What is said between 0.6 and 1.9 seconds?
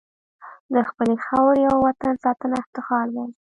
د خپلې خاورې او